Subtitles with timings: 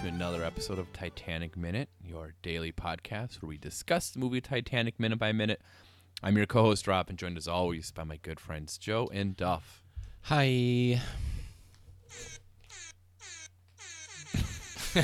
[0.00, 4.98] to another episode of Titanic Minute, your daily podcast where we discuss the movie Titanic
[4.98, 5.60] minute by minute.
[6.22, 9.83] I'm your co-host Rob, and joined as always by my good friends Joe and Duff.
[10.28, 11.02] Hi.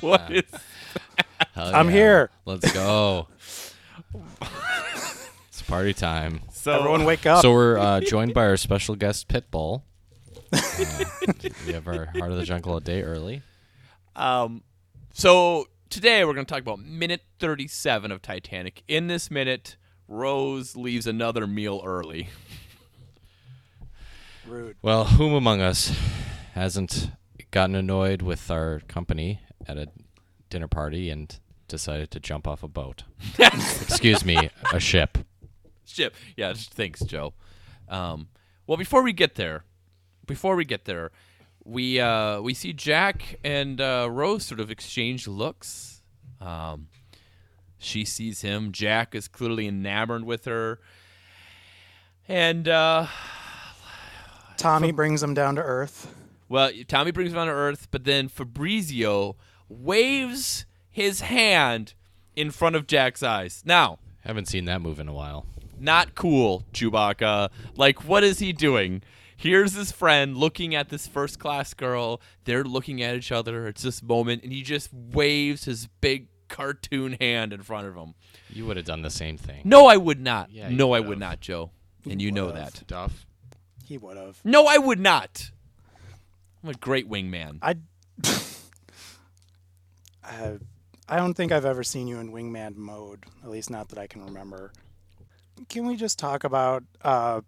[0.00, 0.42] what is?
[1.54, 1.92] Hell I'm yeah.
[1.92, 2.30] here.
[2.44, 3.28] Let's go.
[5.48, 6.42] it's party time.
[6.52, 7.40] So Everyone wake up.
[7.40, 9.84] So we're uh, joined by our special guest Pitbull.
[10.52, 11.32] Uh,
[11.66, 13.40] we have our Heart of the Jungle a day early.
[14.16, 14.64] Um,
[15.14, 18.82] so today we're going to talk about minute 37 of Titanic.
[18.86, 22.28] In this minute, Rose leaves another meal early.
[24.50, 24.76] Rude.
[24.82, 25.96] Well, whom among us
[26.54, 27.10] hasn't
[27.52, 29.86] gotten annoyed with our company at a
[30.48, 33.04] dinner party and decided to jump off a boat?
[33.38, 35.18] Excuse me, a ship.
[35.84, 36.14] Ship.
[36.36, 37.34] Yeah, thanks, Joe.
[37.88, 38.28] Um,
[38.66, 39.64] well, before we get there,
[40.26, 41.12] before we get there,
[41.64, 46.02] we uh, we see Jack and uh, Rose sort of exchange looks.
[46.40, 46.88] Um,
[47.78, 48.72] she sees him.
[48.72, 50.80] Jack is clearly enamored with her,
[52.26, 53.06] and uh,
[54.60, 56.14] Tommy brings him down to earth.
[56.48, 59.36] well, Tommy brings him down to Earth, but then Fabrizio
[59.68, 61.94] waves his hand
[62.36, 63.62] in front of Jack's eyes.
[63.64, 65.46] Now, Haven't seen that move in a while.
[65.78, 67.50] not cool, Chewbacca.
[67.76, 69.02] Like, what is he doing?
[69.36, 72.20] Here's his friend looking at this first class girl.
[72.44, 73.66] They're looking at each other.
[73.68, 78.14] It's this moment, and he just waves his big cartoon hand in front of him.
[78.50, 79.62] You would have done the same thing.
[79.64, 80.50] No, I would not.
[80.52, 81.18] Yeah, no, I would've.
[81.18, 81.70] not, Joe.
[82.08, 82.82] And you know that.
[82.86, 83.24] Duff.
[83.90, 84.38] He would have.
[84.44, 85.50] No, I would not.
[86.62, 87.58] I'm a great wingman.
[87.60, 87.74] I.
[90.22, 90.58] I
[91.08, 93.24] I don't think I've ever seen you in wingman mode.
[93.42, 94.70] At least not that I can remember.
[95.68, 97.40] Can we just talk about uh,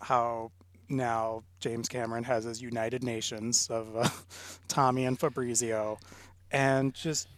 [0.00, 0.50] how
[0.88, 4.08] now James Cameron has his United Nations of uh,
[4.68, 5.98] Tommy and Fabrizio,
[6.50, 7.28] and just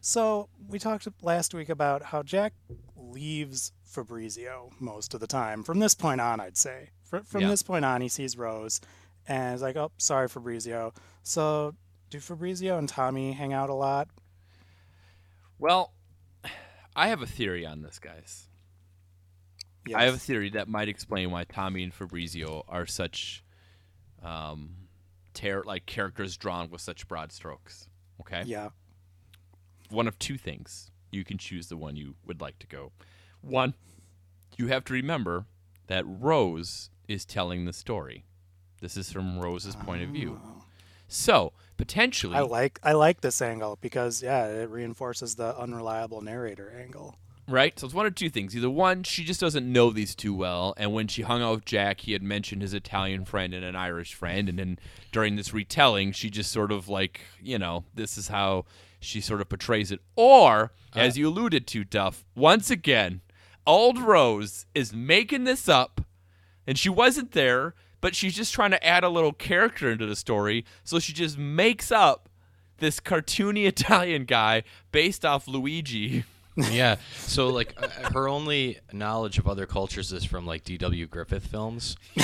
[0.00, 2.54] so we talked last week about how Jack
[2.96, 5.62] leaves Fabrizio most of the time.
[5.62, 6.90] From this point on, I'd say.
[7.04, 7.48] Fr- from Yeah.
[7.48, 8.80] this point on, he sees Rose,
[9.28, 11.74] and is like, "Oh, sorry, Fabrizio." So,
[12.10, 14.08] do Fabrizio and Tommy hang out a lot?
[15.58, 15.92] Well,
[16.96, 18.48] I have a theory on this, guys.
[19.86, 19.96] Yes.
[19.98, 23.44] I have a theory that might explain why Tommy and Fabrizio are such,
[24.22, 24.88] um,
[25.34, 27.86] ter- like characters drawn with such broad strokes.
[28.20, 28.44] Okay.
[28.46, 28.70] Yeah.
[29.90, 30.90] One of two things.
[31.10, 32.92] You can choose the one you would like to go.
[33.46, 33.74] One,
[34.56, 35.46] you have to remember
[35.86, 38.24] that Rose is telling the story.
[38.80, 40.40] This is from Rose's point of view.
[40.44, 40.62] Ah.
[41.08, 46.74] So potentially, I like I like this angle because yeah, it reinforces the unreliable narrator
[46.78, 47.16] angle.
[47.46, 47.78] Right?
[47.78, 48.56] So it's one of two things.
[48.56, 51.64] Either one, she just doesn't know these two well, and when she hung out with
[51.66, 54.78] Jack, he had mentioned his Italian friend and an Irish friend, and then
[55.12, 58.64] during this retelling, she just sort of like, you know, this is how
[58.98, 60.00] she sort of portrays it.
[60.16, 61.00] Or, uh.
[61.00, 63.20] as you alluded to, Duff, once again,
[63.66, 66.00] old Rose is making this up,
[66.66, 70.16] and she wasn't there, but she's just trying to add a little character into the
[70.16, 72.28] story, so she just makes up
[72.78, 76.24] this cartoony Italian guy based off Luigi.
[76.56, 76.96] yeah.
[77.16, 81.06] So like uh, her only knowledge of other cultures is from like D.W.
[81.06, 81.96] Griffith films.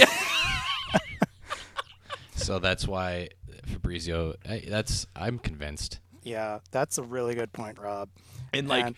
[2.36, 3.28] so that's why
[3.66, 4.34] Fabrizio.
[4.48, 5.98] I, that's I'm convinced.
[6.22, 8.08] Yeah, that's a really good point, Rob.
[8.52, 8.96] And like And-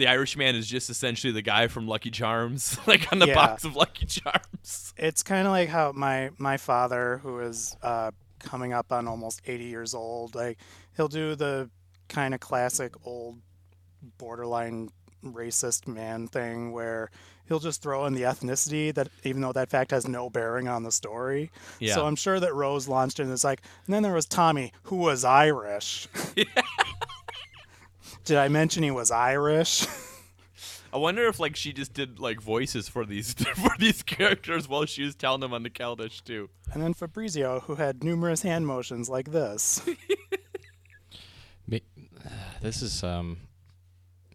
[0.00, 3.34] the Irishman is just essentially the guy from Lucky Charms, like on the Yeah.
[3.34, 4.92] box of Lucky Charms.
[4.96, 8.10] It's kind of like how my my father, who is uh,
[8.40, 10.58] coming up on almost 80 years old, like
[10.96, 11.70] he'll do the
[12.08, 13.38] kind of classic old
[14.18, 14.88] borderline
[15.24, 17.10] racist man thing where
[17.46, 20.82] he'll just throw in the ethnicity that even though that fact has no bearing on
[20.82, 21.50] the story.
[21.78, 21.94] Yeah.
[21.94, 24.96] So I'm sure that Rose launched in it's like, and then there was Tommy who
[24.96, 26.08] was Irish.
[28.30, 29.84] Did I mention he was Irish?
[30.92, 34.84] I wonder if like she just did like voices for these for these characters while
[34.86, 36.48] she was telling them on the Keldysh too.
[36.72, 39.82] and then Fabrizio who had numerous hand motions like this.
[41.66, 41.78] Ma-
[42.62, 43.38] This is um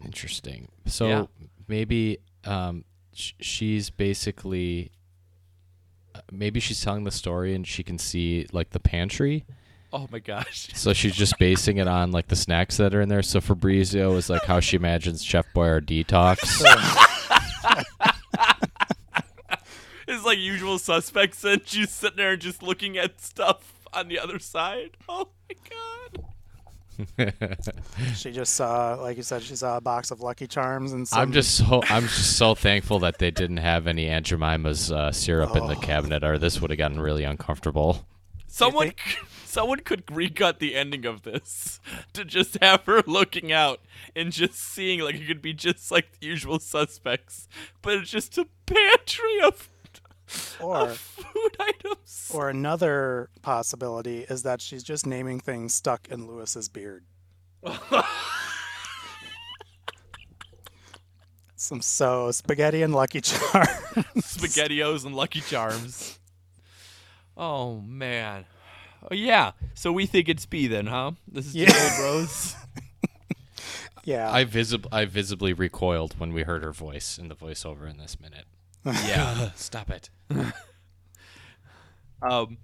[0.04, 0.68] interesting.
[0.84, 1.24] So Yeah.
[1.68, 2.84] maybe um
[3.14, 4.90] sh- she's basically
[6.14, 9.46] uh, maybe she's telling the story and she can see like the pantry.
[9.92, 10.68] Oh my gosh.
[10.74, 13.22] So she's just basing it on like the snacks that are in there.
[13.22, 16.62] So Fabrizio is like how she imagines Chef Boyardee talks.
[20.08, 24.38] It's like usual suspects, and she's sitting there just looking at stuff on the other
[24.38, 24.90] side.
[25.08, 25.56] Oh my
[27.28, 27.82] god!
[28.14, 31.20] She just saw, like you said, she saw a box of Lucky Charms and some.
[31.20, 35.12] I'm just so I'm just so thankful that they didn't have any Aunt Jemima's uh,
[35.12, 38.06] syrup in the cabinet, or this would have gotten really uncomfortable.
[38.56, 38.92] Someone,
[39.44, 41.78] someone could recut the ending of this
[42.14, 43.80] to just have her looking out
[44.14, 47.48] and just seeing like it could be just like the usual suspects,
[47.82, 49.68] but it's just a pantry of,
[50.60, 52.30] or of food items.
[52.32, 57.04] or another possibility is that she's just naming things stuck in Lewis's beard.
[61.56, 63.68] Some so spaghetti and Lucky Charms.
[64.16, 66.18] spaghettios and Lucky Charms.
[67.36, 68.46] Oh man.
[69.10, 69.52] Oh yeah.
[69.74, 71.12] So we think it's B then, huh?
[71.28, 71.66] This is Yeah.
[71.66, 72.56] just old Rose.
[74.04, 74.32] yeah.
[74.32, 78.18] I visib- I visibly recoiled when we heard her voice in the voiceover in this
[78.20, 78.46] minute.
[78.84, 79.50] yeah.
[79.54, 80.10] Stop it.
[82.22, 82.58] Um,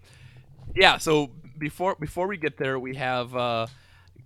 [0.74, 0.96] yeah.
[0.98, 3.66] So before before we get there, we have uh,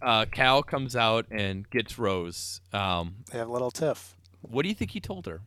[0.01, 2.61] uh, Cal comes out and gets Rose.
[2.73, 4.15] Um, they have a little tiff.
[4.43, 5.41] what do you think he told her?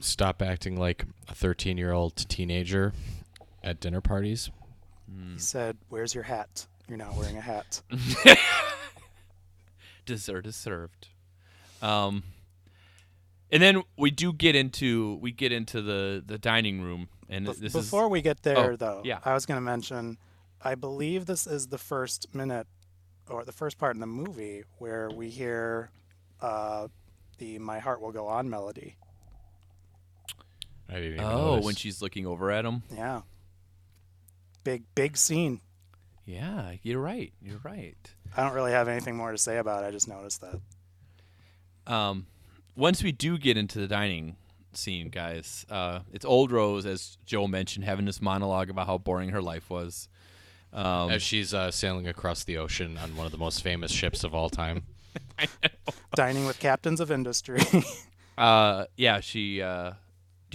[0.00, 2.92] Stop acting like a 13 year old teenager
[3.62, 4.50] at dinner parties.
[5.32, 6.66] He said, "Where's your hat?
[6.88, 7.80] You're not wearing a hat."
[10.04, 11.08] Dessert is served.
[11.82, 12.22] Um,
[13.50, 17.56] and then we do get into we get into the the dining room, and Bef-
[17.58, 19.18] this Before is we get there, Oh, though, yeah.
[19.24, 20.18] I was going to mention,
[20.62, 22.66] I believe this is the first minute
[23.28, 25.90] or the first part in the movie where we hear
[26.40, 26.88] uh,
[27.38, 28.96] the "My Heart Will Go On" melody.
[30.88, 31.64] I didn't even oh notice.
[31.64, 32.82] when she's looking over at him.
[32.94, 33.22] Yeah,
[34.64, 35.60] big big scene.
[36.24, 37.32] Yeah, you're right.
[37.40, 37.96] You're right.
[38.36, 39.86] I don't really have anything more to say about it.
[39.86, 41.92] I just noticed that.
[41.92, 42.26] um,
[42.74, 44.36] once we do get into the dining
[44.72, 49.30] scene, guys, uh, it's old Rose, as Joe mentioned, having this monologue about how boring
[49.30, 50.08] her life was.
[50.72, 54.24] Um, As she's uh, sailing across the ocean on one of the most famous ships
[54.24, 54.82] of all time.
[56.14, 57.62] Dining with captains of industry.
[58.38, 59.62] uh, yeah, she.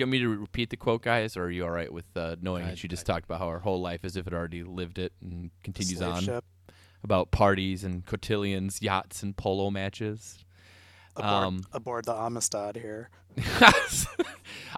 [0.02, 2.36] You want me to repeat the quote, guys, or are you all right with uh,
[2.42, 4.64] knowing I- that she just talked about how her whole life as if it already
[4.64, 6.44] lived it and continues on ship.
[7.04, 10.44] about parties and cotillions, yachts, and polo matches?
[11.16, 13.10] Aboard, Um, aboard the Amistad here.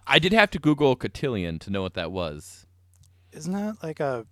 [0.07, 2.65] I did have to Google cotillion to know what that was.
[3.31, 4.25] Isn't that like a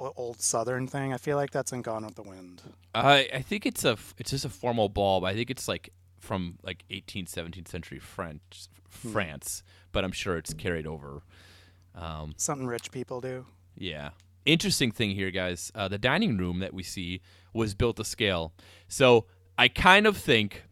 [0.00, 1.12] old Southern thing?
[1.12, 2.62] I feel like that's in Gone with the Wind.
[2.94, 5.90] I I think it's a it's just a formal ball, but I think it's like
[6.20, 11.22] from like 18th 17th century French France, but I'm sure it's carried over.
[11.94, 13.46] Um, Something rich people do.
[13.76, 14.10] yeah.
[14.44, 15.72] Interesting thing here, guys.
[15.74, 17.20] Uh, the dining room that we see
[17.52, 18.52] was built to scale.
[18.86, 19.24] So
[19.58, 20.62] I kind of think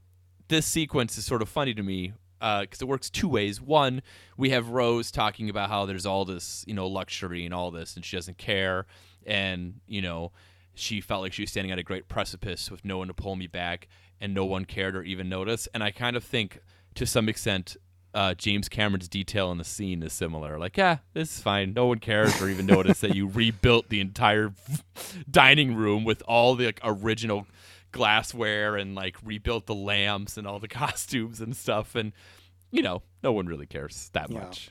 [0.46, 3.60] this sequence is sort of funny to me because it works two ways.
[3.60, 4.00] One,
[4.36, 7.96] we have Rose talking about how there's all this, you know, luxury and all this,
[7.96, 8.86] and she doesn't care,
[9.26, 10.30] and you know,
[10.74, 13.36] she felt like she was standing at a great precipice with no one to pull
[13.36, 13.88] me back,
[14.20, 15.68] and no one cared or even noticed.
[15.74, 16.60] And I kind of think,
[16.94, 17.76] to some extent,
[18.14, 20.58] uh, James Cameron's detail in the scene is similar.
[20.58, 21.72] Like, yeah, this is fine.
[21.74, 24.52] No one cares or even noticed that you rebuilt the entire
[25.30, 27.46] dining room with all the like, original
[27.92, 31.94] glassware and like rebuilt the lamps and all the costumes and stuff.
[31.94, 32.12] And
[32.70, 34.40] you know, no one really cares that Yeah.
[34.40, 34.70] much.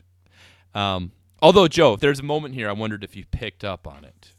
[0.74, 4.04] Um, although Joe, if there's a moment here, I wondered if you picked up on
[4.04, 4.33] it,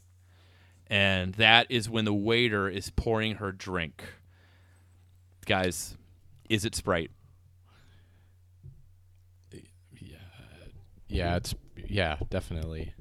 [0.88, 4.04] and that is when the waiter is pouring her drink.
[5.46, 5.96] Guys,
[6.48, 7.10] is it Sprite?
[9.52, 10.16] Yeah,
[11.08, 11.54] yeah, it's
[11.88, 12.92] yeah, definitely.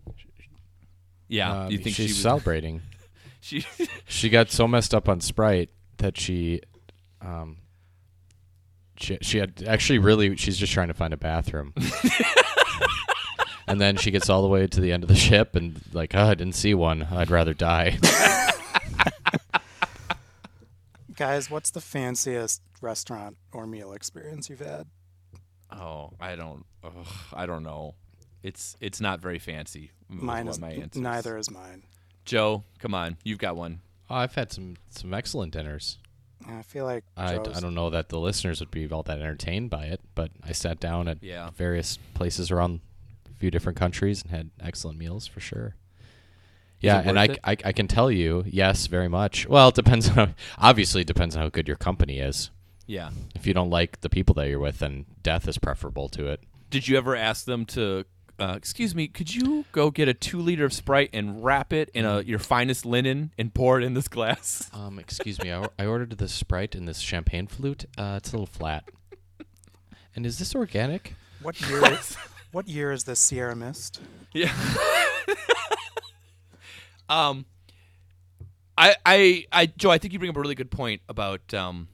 [1.28, 1.64] Yeah.
[1.64, 2.22] Um, you think she's she was?
[2.22, 2.82] celebrating?
[3.42, 3.66] she
[4.08, 6.62] she got so messed up on Sprite that she,
[7.22, 7.58] um,
[8.98, 11.74] she she had actually really she's just trying to find a bathroom.
[13.68, 16.14] and then she gets all the way to the end of the ship and like,
[16.16, 17.04] oh, I didn't see one.
[17.04, 17.98] I'd rather die.
[21.16, 24.88] Guys, what's the fanciest restaurant or meal experience you've had?
[25.72, 26.66] Oh, I don't.
[26.84, 27.96] Ugh, I don't know.
[28.44, 29.92] It's it's not very fancy.
[30.10, 31.00] Mine what is my answer.
[31.00, 31.84] neither is mine.
[32.26, 33.80] Joe, come on, you've got one.
[34.10, 36.00] oh, I've had some some excellent dinners.
[36.48, 39.86] I feel like I, don't know that the listeners would be all that entertained by
[39.86, 41.50] it, but I sat down at Yeah.
[41.56, 42.95] various places around a
[43.46, 45.76] few different countries and had excellent meals for sure.
[46.80, 47.38] Yeah, and I.
[47.44, 49.48] I I can tell you, yes, very much.
[49.48, 52.50] Well, it depends on obviously it depends on how good your company is.
[52.88, 53.12] Yeah.
[53.36, 56.42] If you don't like the people that you're with, then death is preferable to it.
[56.72, 58.06] Did you ever ask them to?
[58.40, 61.92] Uh, excuse me, could you go get a two liter of Sprite and wrap it
[61.94, 64.72] in a your finest linen and pour it in this glass?
[64.74, 67.86] Um, excuse me, I, I ordered this Sprite and this champagne flute.
[67.96, 68.90] Uh, it's a little flat.
[70.16, 71.14] And is this organic?
[71.42, 71.92] What year?
[71.92, 72.16] is,
[72.56, 74.00] what year is this Sierra Mist?
[74.32, 74.54] Yeah.
[77.10, 77.46] um,
[78.78, 81.90] I, I, I, Joe, I think you bring up a really good point about um,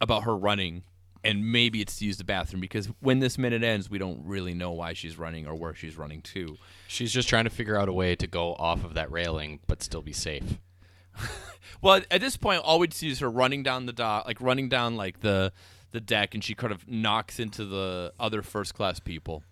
[0.00, 0.82] about her running,
[1.22, 4.54] and maybe it's to use the bathroom because when this minute ends, we don't really
[4.54, 6.56] know why she's running or where she's running to.
[6.88, 9.84] She's just trying to figure out a way to go off of that railing but
[9.84, 10.58] still be safe.
[11.80, 14.68] Well, at this point, all we'd see is her running down the dock, like running
[14.68, 15.52] down like the
[15.92, 19.42] the deck, and she kind of knocks into the other first class people.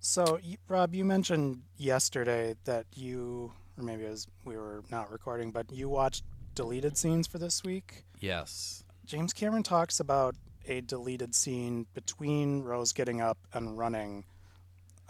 [0.00, 5.50] So, Rob, you mentioned yesterday that you, or maybe it was we were not recording,
[5.50, 8.04] but you watched deleted scenes for this week.
[8.18, 8.82] Yes.
[9.04, 14.24] James Cameron talks about a deleted scene between Rose getting up and running.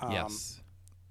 [0.01, 0.61] Um, yes.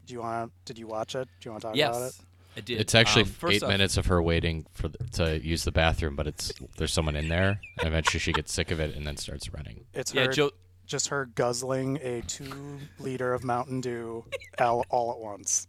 [0.06, 0.52] Do you want?
[0.66, 1.28] Did you watch it?
[1.40, 1.90] Do you want to talk yes.
[1.96, 2.16] about it?
[2.58, 2.80] I did.
[2.82, 5.72] It's actually Um, first eight off- minutes of her waiting for the, to use the
[5.72, 9.06] bathroom, but it's there's someone in there, and eventually she gets sick of it and
[9.08, 9.86] then starts running.
[9.94, 10.52] It's Yeah, her, Joe.
[10.86, 14.26] just her guzzling a two liter of Mountain Dew
[14.60, 15.68] all, all at once.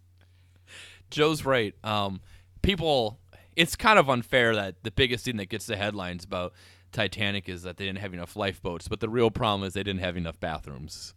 [1.10, 1.74] Joe's right.
[1.84, 2.20] Um,
[2.62, 3.18] people,
[3.56, 6.52] it's kind of unfair that the biggest thing that gets the headlines about
[6.92, 10.00] Titanic is that they didn't have enough lifeboats, but the real problem is they didn't
[10.00, 11.14] have enough bathrooms.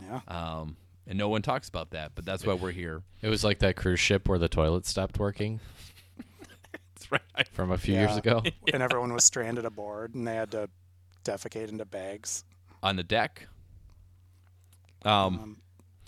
[0.00, 0.20] Yeah.
[0.28, 0.76] Um,
[1.08, 3.02] and no one talks about that, but that's why we're here.
[3.22, 5.58] It was like that cruise ship where the toilet stopped working
[6.94, 7.48] That's right.
[7.52, 8.18] from a few years Yeah.
[8.18, 8.42] ago.
[8.72, 10.68] And everyone was stranded aboard and they had to
[11.24, 12.44] defecate into bags.
[12.82, 13.48] On the deck.
[15.04, 15.56] Um, Um,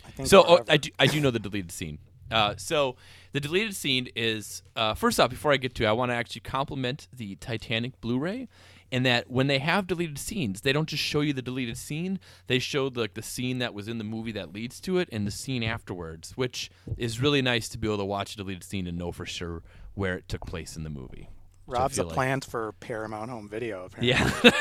[0.07, 1.99] I think so oh, I do I do know the deleted scene.
[2.31, 2.95] Uh, so
[3.33, 5.31] the deleted scene is uh, first off.
[5.31, 8.49] Before I get to, it, I want to actually compliment the Titanic Blu-ray,
[8.91, 12.19] in that when they have deleted scenes, they don't just show you the deleted scene.
[12.47, 15.09] They show the, like the scene that was in the movie that leads to it
[15.13, 18.65] and the scene afterwards, which is really nice to be able to watch a deleted
[18.65, 19.63] scene and know for sure
[19.95, 21.29] where it took place in the movie.
[21.67, 23.85] Rob's a like- plant for Paramount Home Video.
[23.85, 24.53] Apparently.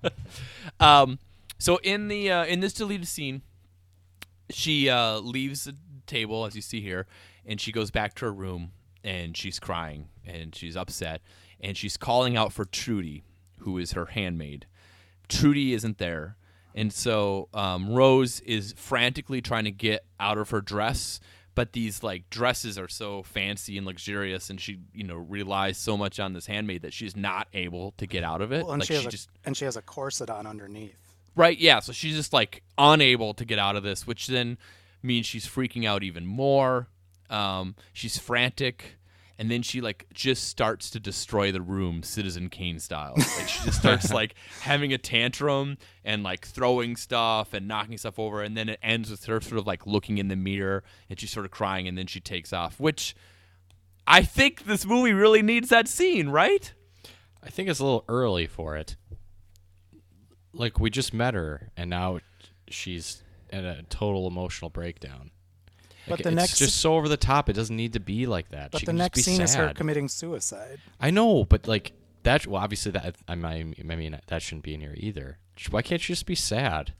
[0.00, 0.10] Yeah.
[0.80, 1.18] um,
[1.58, 3.42] so in the uh, in this deleted scene,
[4.50, 5.76] she uh, leaves the
[6.06, 7.06] table as you see here,
[7.46, 8.72] and she goes back to her room
[9.04, 11.22] and she's crying and she's upset
[11.60, 13.24] and she's calling out for Trudy,
[13.60, 14.66] who is her handmaid.
[15.28, 16.36] Trudy isn't there.
[16.74, 21.18] And so um, Rose is frantically trying to get out of her dress,
[21.54, 25.96] but these like dresses are so fancy and luxurious, and she you know relies so
[25.96, 28.62] much on this handmaid that she's not able to get out of it.
[28.62, 30.96] Well, and like she has a just and she has a corset on underneath.
[31.34, 31.80] Right, yeah.
[31.80, 34.56] So she's just like unable to get out of this, which then
[35.02, 36.88] means she's freaking out even more.
[37.28, 38.97] Um, she's frantic,
[39.38, 43.14] and then she like just starts to destroy the room, Citizen Kane style.
[43.16, 48.18] Like she just starts like having a tantrum and like throwing stuff and knocking stuff
[48.18, 51.20] over, and then it ends with her sort of like looking in the mirror and
[51.20, 52.80] she's sort of crying, and then she takes off.
[52.80, 53.14] Which
[54.06, 56.72] I think this movie really needs that scene, right?
[57.42, 58.96] I think it's a little early for it.
[60.52, 62.18] Like we just met her, and now
[62.68, 65.30] she's in a total emotional breakdown.
[66.08, 67.48] But Like, the it's next- just so over the top.
[67.48, 68.70] It doesn't need to be like that.
[68.70, 70.78] But she the can just next be scene is her committing suicide.
[71.00, 71.92] I know, but like
[72.24, 72.46] that.
[72.46, 75.38] Well, obviously that I mean, I mean that shouldn't be in here either.
[75.70, 76.92] Why can't she just be sad?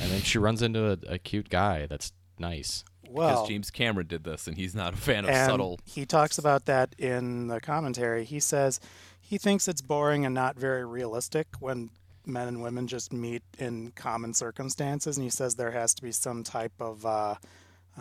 [0.00, 2.84] And then she runs into a, a cute guy that's nice.
[3.08, 5.80] Well, Because James Cameron did this, and he's not a fan of and subtle.
[5.84, 8.24] he talks about that in the commentary.
[8.24, 8.78] He says
[9.20, 11.90] he thinks it's boring and not very realistic when
[12.26, 16.12] men and women just meet in common circumstances, and he says there has to be
[16.12, 17.34] some type of uh,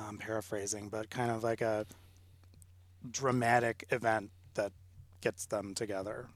[0.08, 1.86] I'm paraphrasing, but kind of like a
[3.12, 4.72] dramatic event that
[5.22, 6.27] gets them together.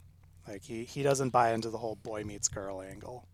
[0.48, 3.28] Like he, he doesn't buy into the whole boy meets girl angle.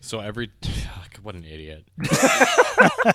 [0.00, 0.50] So every
[1.22, 1.86] what an idiot.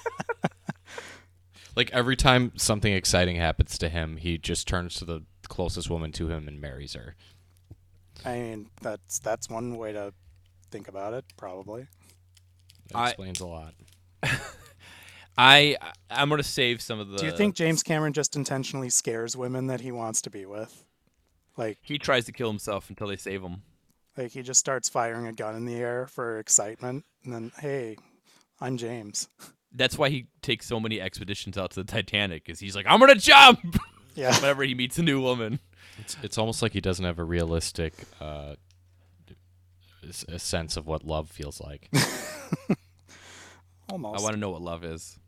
[1.75, 6.11] like every time something exciting happens to him, he just turns to the closest woman
[6.13, 7.15] to him and marries her.
[8.25, 10.13] I mean, that's that's one way to
[10.69, 11.87] think about it, probably.
[12.89, 13.73] That I- explains a lot.
[15.37, 15.77] I
[16.09, 17.17] I'm gonna save some of the.
[17.17, 20.83] Do you think James Cameron just intentionally scares women that he wants to be with?
[21.57, 23.63] Like, he tries to kill himself until they save him?
[24.17, 27.95] like he just starts firing a gun in the air for excitement, and then, hey,
[28.59, 29.29] I'm James.
[29.73, 32.49] That's why he takes so many expeditions out to the Titanic.
[32.49, 33.59] Is he's like, I'm gonna jump
[34.15, 35.59] Yeah, whenever he meets a new woman.
[35.99, 38.55] It's it's almost like he doesn't have a realistic uh,
[40.07, 41.89] s- a sense of what love feels like.
[43.91, 44.19] almost.
[44.19, 45.19] I want to know what love is.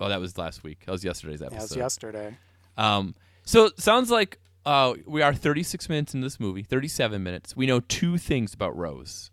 [0.00, 0.84] Oh, that was last week.
[0.86, 1.78] That was yesterday's yeah, it was episode.
[1.78, 2.36] yesterday.
[2.76, 7.56] Um, so it sounds like uh, we are 36 minutes in this movie, 37 minutes.
[7.56, 9.30] We know two things about Rose.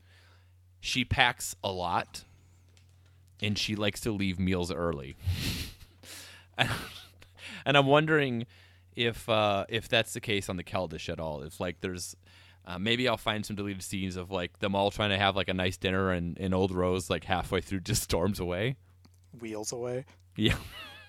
[0.80, 2.24] She packs a lot,
[3.42, 5.18] and she likes to leave meals early.
[6.58, 8.46] and I'm wondering
[8.96, 11.42] if uh, if that's the case on the Keldysh at all.
[11.42, 12.16] If like there's
[12.70, 15.50] Uh, maybe I'll find some deleted scenes of like them all trying to have like
[15.50, 18.76] a nice dinner, and, and old Rose like halfway through just storms away.
[19.40, 20.06] Wheels away.
[20.36, 20.56] Yeah.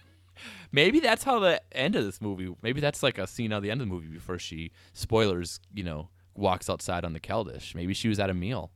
[0.72, 2.54] Maybe that's how the end of this movie.
[2.62, 5.60] Maybe that's like a scene at the end of the movie before she spoilers.
[5.74, 7.74] You know, walks outside on the Keldysh.
[7.74, 8.70] Maybe she was at a meal.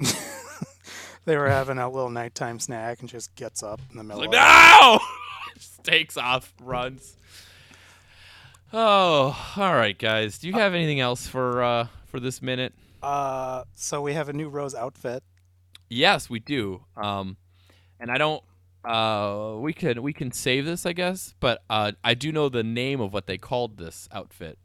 [1.26, 4.22] They were having a little nighttime snack and she just gets up in the middle
[4.22, 5.00] Like no,
[5.54, 7.16] just takes off, runs.
[8.72, 10.38] Oh, all right, guys.
[10.38, 12.74] Do you have anything else for uh, for this minute?
[13.02, 15.22] Uh, so we have a new Rose outfit.
[15.88, 16.82] Yes, we do.
[16.96, 17.36] Um,
[18.00, 18.42] and I don't.
[18.84, 21.34] Uh, we can we can save this, I guess.
[21.40, 24.58] But uh, I do know the name of what they called this outfit.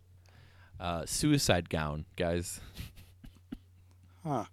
[0.79, 2.59] Uh, suicide gown, guys.
[4.25, 4.45] Huh.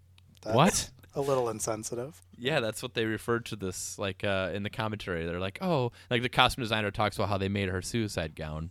[0.42, 0.90] That's What?
[1.14, 2.20] A little insensitive.
[2.38, 5.24] Yeah, that's what they referred to this like uh, in the commentary.
[5.24, 8.70] They're like, oh, like the costume designer talks about how they made her suicide gown.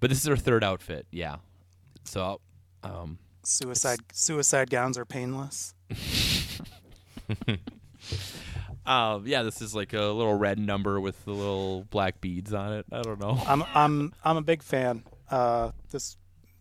[0.00, 1.06] But this is her third outfit.
[1.10, 1.36] Yeah.
[2.04, 2.40] So,
[2.82, 5.72] um, Suicide suicide gowns are painless.
[8.86, 12.72] uh, yeah, this is like a little red number with the little black beads on
[12.72, 12.86] it.
[12.92, 13.40] I don't know.
[13.46, 15.02] I'm I'm I'm a big fan.
[15.30, 16.16] Uh, this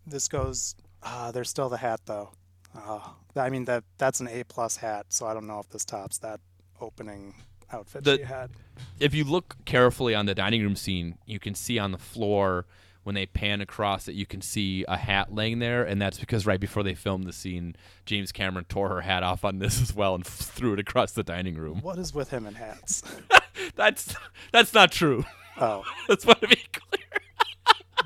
[0.07, 0.75] this goes.
[1.03, 2.29] Uh, there's still the hat though.
[2.75, 2.99] Uh,
[3.35, 6.17] I mean that that's an A plus hat, so I don't know if this tops
[6.19, 6.39] that
[6.81, 7.35] opening
[7.71, 8.51] outfit The- she had.
[8.99, 12.65] if you look carefully on the dining room scene, you can see on the floor
[13.05, 16.47] when they pan across it, you can see a hat laying there, and that's because
[16.47, 17.75] right before they filmed the scene,
[18.07, 21.21] James Cameron tore her hat off on this as well and threw it across the
[21.21, 21.81] dining room.
[21.81, 23.03] What is with him and hats?
[23.75, 24.15] That's
[24.51, 25.23] that's not true.
[25.57, 27.21] Oh, That's want to be clear.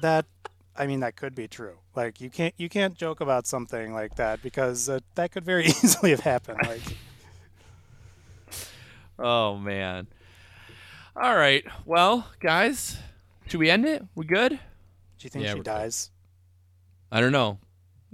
[0.01, 0.25] that.
[0.75, 1.77] I mean that could be true.
[1.95, 5.65] Like you can't you can't joke about something like that because uh, that could very
[5.65, 6.59] easily have happened.
[6.65, 6.81] Like
[9.17, 10.07] Oh man.
[11.15, 11.65] All right.
[11.85, 12.97] Well, guys,
[13.47, 14.03] should we end it?
[14.15, 14.59] We good?
[15.19, 16.11] Do you think Yeah, she dies?
[17.11, 17.59] I don't know.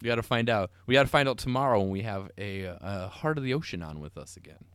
[0.02, 0.72] We got to find out.
[0.88, 3.82] We got to find out tomorrow when we have a, a Heart of the Ocean
[3.82, 4.66] on with us again.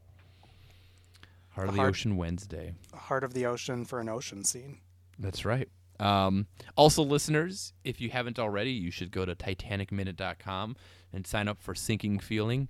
[1.50, 2.72] Heart of the Heart- Ocean Wednesday.
[2.94, 4.78] Heart of the ocean for an ocean scene.
[5.18, 5.68] That's right.
[5.98, 10.76] Um, also, listeners, if you haven't already, you should go to TitanicMinute.com
[11.12, 12.68] and sign up for Sinking Feeling.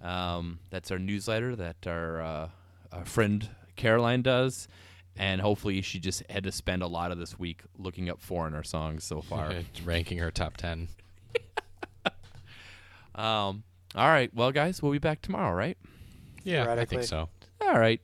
[0.00, 2.48] Um, that's our newsletter that our, uh,
[2.92, 4.68] our friend Caroline does.
[5.16, 8.62] And hopefully, she just had to spend a lot of this week looking up foreigner
[8.62, 9.52] songs so far.
[9.84, 10.88] ranking her top 10.
[13.14, 13.62] um,
[13.94, 14.34] all right.
[14.34, 15.76] Well, guys, we'll be back tomorrow, right?
[16.44, 17.28] Yeah, I think so.
[17.60, 18.00] All right.